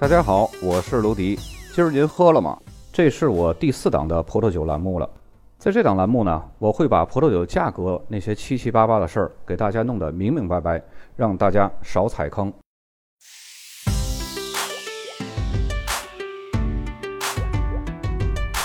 [0.00, 1.38] 大家好，我是卢迪。
[1.74, 2.58] 今儿您喝了吗？
[2.90, 5.06] 这是我第四档的葡萄酒栏目了。
[5.58, 10.82] 在这档栏目呢，我会把葡萄酒价格那些七七八八的事儿给大家弄得明明白白，
[11.16, 12.50] 让大家少踩坑。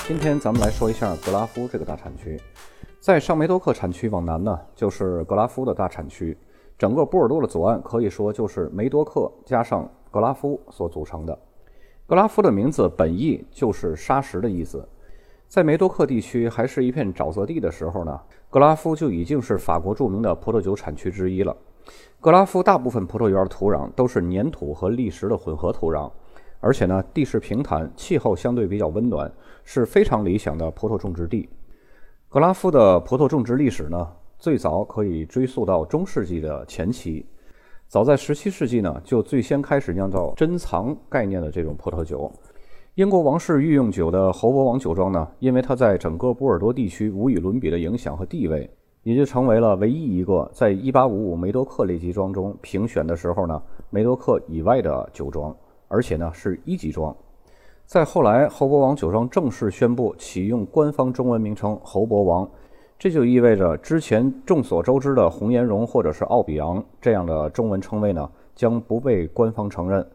[0.07, 2.39] 今天咱们来说一下格拉夫这个大产区。
[3.01, 6.37] 在上梅多克产区往南呢，就是格拉夫的大产区。
[6.77, 11.37] 整个波尔多的左岸可以说就是梅多克加上格拉夫所组成的。
[12.07, 14.87] 格拉夫的名字本意就是沙石的意思。
[15.49, 18.17] 在梅多克地区还是一片沼泽地的时候呢，
[18.49, 21.53] 格拉夫就已经是法国著名的葡萄酒产区之一了。
[22.21, 26.09] 格拉夫大部分葡萄园土壤都是粘土和砾石的混合土壤，
[26.61, 29.29] 而且呢地势平坦，气候相对比较温暖，
[29.65, 31.49] 是非常理想的葡萄种植地。
[32.29, 34.13] 格拉夫的葡萄种植历史呢？
[34.39, 37.25] 最早可以追溯到中世纪的前期，
[37.95, 42.29] 早在17世纪呢，就最先开始酿造珍藏概念的这种葡萄酒。
[42.95, 48.69] 英国王室御用酒的侯伯王酒庄呢，因为它在整个波尔多地区无与伦比的影响和地位，
[49.03, 55.55] 也就成为了唯一一个在1855梅多克列级庄中评选的时候呢，梅多克以外的酒庄，
[55.87, 57.15] 而且呢是一级庄。
[57.85, 62.45] 在后来，侯伯王酒庄正式宣布启用官方中文名称侯伯王。
[62.97, 70.05] 这就意味着，之前众所周知的红颜绒或者是奥比昂这样的中文称谓呢，将不被官方承认。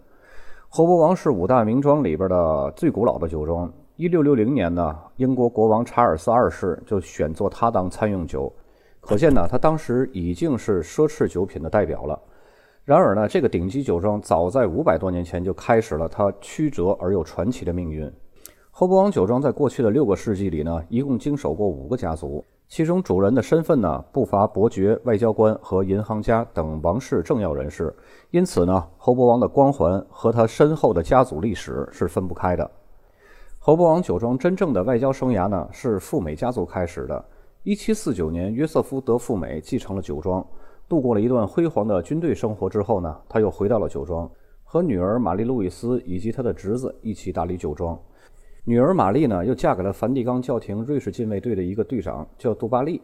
[0.68, 3.70] 侯伯王是五大名庄里边的最古老的酒庄。
[3.96, 8.50] 一六六零年呢，英国国王查尔斯二世就选做它当餐用酒，
[9.00, 12.18] 可见呢，它当时已经是奢侈酒品的代表了。
[12.86, 18.10] 然而呢，这个顶级酒庄早在五百多年前就开始了它曲折而又传奇的命运。
[18.80, 22.42] 侯伯王酒庄在过去的六个世纪里呢，一共经手过五个家族。
[22.66, 27.94] 其中主人的身份呢，不乏伯爵、外交官和银行家等王室政要人士，
[28.30, 32.70] 因此呢，侯伯王的光环和他深厚的家族历史是分不开的。
[33.58, 37.22] 侯伯王酒庄真正的外交生涯呢，是赴美家族开始的。
[37.64, 40.42] 一七四九年，约瑟夫·德赴美继承了酒庄，
[40.88, 44.26] 度过了一段辉煌的军队生活之后呢，他又回到了酒庄，
[44.64, 47.94] 和女儿玛丽·路易斯以及他的侄子一起打理酒庄。
[48.70, 53.02] 女儿玛丽呢，又嫁给了梵蒂冈教廷瑞士禁卫队的一个队长，叫杜巴利。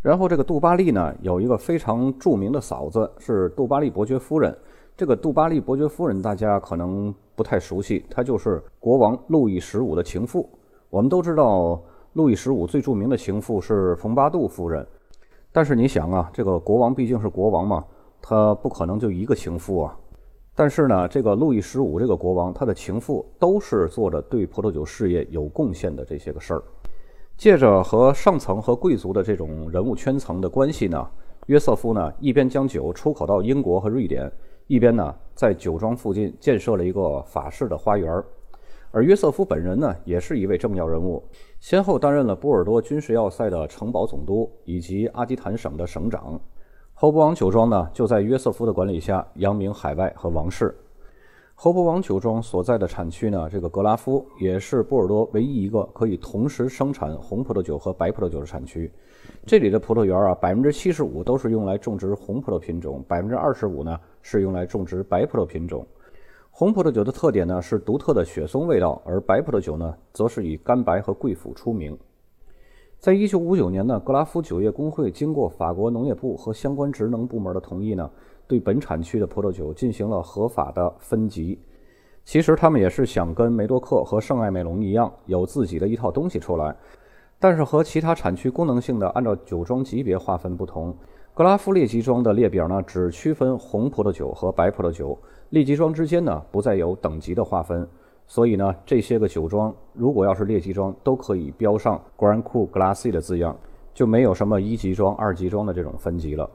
[0.00, 4.56] 然后这个杜巴利呢，有一个非常著名的嫂子，是杜巴利伯爵夫人。
[4.96, 10.48] 这个杜巴利伯爵夫人大家可能不太熟悉，她就是国王路易十五的情妇。
[10.88, 11.78] 我们都知道，
[12.14, 14.86] 路易十五最著名的情妇是冯巴杜夫人。
[15.52, 17.84] 但是你想啊，这个国王毕竟是国王嘛，
[18.22, 19.94] 他不可能就一个情妇啊。
[20.58, 26.62] 但是呢，这个路易十五这个国王，他的情妇都是做着对葡萄酒事业有贡献的这些个事儿。
[27.36, 31.06] 借着和上层和贵族的这种人物圈层的关系呢，
[31.48, 34.32] 约瑟夫呢一边将酒出口到英国和瑞典，
[34.66, 38.24] 一边呢在酒庄附近建设了一个法式的花园。
[38.90, 41.22] 而约瑟夫本人呢，也是一位政要人物，
[41.60, 46.40] 先后担任了波尔多军事要塞的城堡总督以及阿基坦省的省长。
[46.98, 50.74] 侯伯王酒庄呢，就在约瑟夫的管理下扬名海外和王室。
[51.54, 58.90] 侯伯王酒庄所在的产区呢，这个格拉夫也是波尔多唯一一个可以同时生产红葡萄酒和白葡萄酒的产区。
[59.44, 65.86] 这里的葡萄园啊，百分之七十五都是用来种植红葡萄品种，百分之二十五呢是用来种植白葡萄品种。
[66.50, 71.94] 红葡萄酒的特点呢是独特的雪松味道，而白葡萄酒呢则是以干白和贵腐出名。
[72.98, 78.10] 在一九五九年呢，格拉夫酒业工会经过法国农业部和相关职能部门的同意呢，
[78.48, 81.58] 对本产区的葡萄酒进行了合法的分级。
[82.24, 86.74] 其实他们也是想跟梅多克和圣艾美隆一样，有自己的一套东西出来。
[87.38, 90.92] 但是和其他产区功能性的按照酒庄级别划分不同，
[91.34, 95.16] 格拉夫列级庄的列表呢，只区分红葡萄酒和白葡萄酒，
[95.50, 97.86] 列级庄之间呢，不再有等级的划分。
[98.26, 103.56] 所以呢，这些个酒庄如果要是列级庄，都可以标上 Grand Cru g l a s s y 的字样，
[103.94, 106.50] 就没有什么一级庄、二级庄的这种分级了。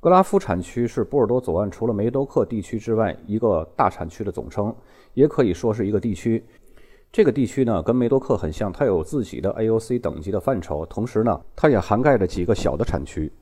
[0.00, 4.72] 格拉夫产区是波尔多左岸除了梅多克地区之外一个大产区的总称，
[5.14, 6.44] 也可以说是一个地区。
[7.10, 13.32] 这个地区呢，跟梅多克很像，它有自己的 AOC 等级的范畴，同时呢，它也涵盖着几个小的产区。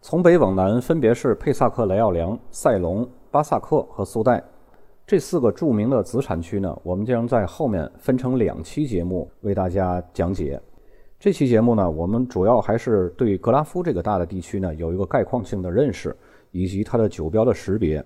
[0.00, 4.42] 从北往南，分别是佩萨克雷奥良、塞隆、巴萨克和苏代。
[5.10, 10.62] 这四个著名的子产区呢，我们将在后面分成两期节目为大家讲解。
[11.18, 16.16] 这期节目呢，我们主要还是对格拉夫这个大的地区呢有一个概况性的认识，
[16.52, 17.96] 以及它的酒标的识别。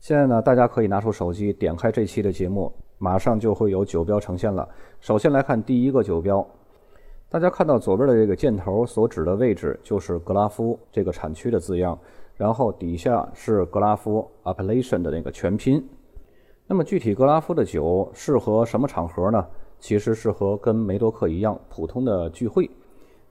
[0.00, 4.68] 现在呢，大家可以拿出手机点开这期的节目，马上就会有酒标呈现了。
[4.98, 6.44] 首先来看第一个酒标，
[7.28, 11.96] 大家看到左边的这个箭头所指的位置就是格拉夫这个产区的字样，
[12.34, 15.80] 然后底下是格拉夫 appellation 的那个全拼。
[16.66, 19.46] 那么具体格拉夫的酒适合什么场合呢？
[19.78, 22.70] 其实适合跟梅多克一样普通的聚会，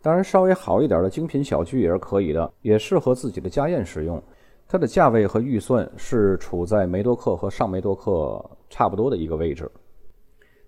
[0.03, 4.21] 当然稍微好一点的精品小聚也是可以的，也适合自己的家宴使用。
[4.67, 9.69] 它的价位和预算是处在梅多克和上梅多克差不多的一个位置。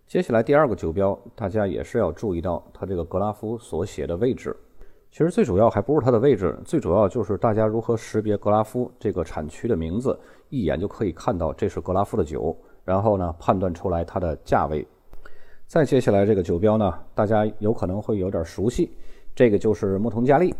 [0.08, 4.56] 接下来第二个酒标，大家也是要注意到它这个格拉夫所写的位置。
[5.16, 10.20] 其实最主要还不是它的位置，最主要就是大家如何识别格拉夫这个产区的名字，
[10.50, 12.54] 一眼就可以看到这是格拉夫的酒，
[12.84, 14.86] 然后呢判断出来它的价位。
[15.68, 18.92] 再接下来这个酒标呢，大家有可能会有点熟悉，
[19.34, 20.54] 这个就是牧童佳丽。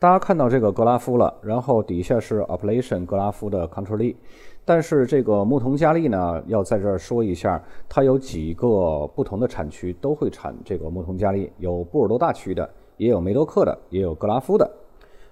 [0.00, 4.16] 大家看到这个格拉夫了，然后底下是 Appellation 格拉夫的 Country，
[4.64, 14.70] 但是这个牧童佳丽呢，要在这儿说一下，它有几个不同的产区都会产这个牧童佳丽，有波尔多大区的，也有梅多克的，也有格拉夫的。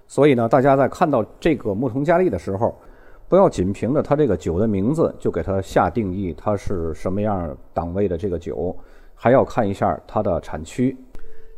[0.07, 2.73] 所以呢，大家在看到这个牧童佳丽的时候，
[3.29, 8.75] 不要仅凭着它这个酒的名字就给它下定义，它是什么样档位的这个酒，
[9.13, 10.97] 还要看一下它的产区。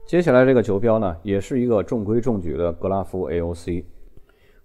[0.08, 3.86] 接下来这个酒标呢，也是一个中规中矩的格拉夫 AOC。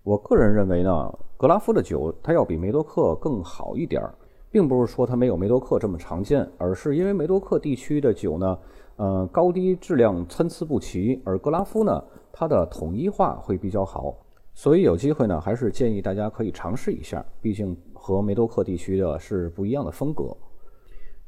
[0.03, 4.15] 我个人认为呢，格拉夫的酒它要比梅多克更好一点儿，
[4.55, 8.57] 并不是说它没有梅多克这么常见，而是因为梅多克地区的酒呢，
[8.95, 12.01] 呃，高低质量参差不齐，而格拉夫呢，
[12.33, 14.15] 它的统一化会比较好。
[14.55, 20.33] 所以有机会呢，还是建议大家可以尝试一下，毕竟和梅多克地区的是不一样的风格。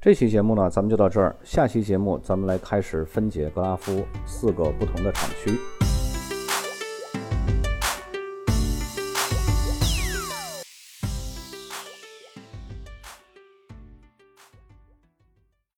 [0.01, 5.86] 这期节目呢，咱们就到这儿，下期节目咱们来开始分解格拉夫四个不同的产区。